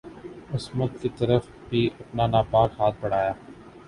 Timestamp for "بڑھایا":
3.01-3.31